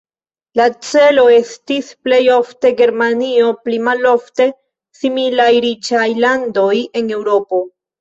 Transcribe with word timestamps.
La 0.59 0.65
celo 0.85 1.25
estis 1.33 1.91
plej 2.07 2.21
ofte 2.37 2.73
Germanio, 2.81 3.53
pli 3.67 3.79
malofte 3.91 4.51
similaj 5.05 5.51
riĉaj 5.71 6.11
landoj 6.27 6.77
en 6.85 7.17
Eŭropo. 7.23 7.67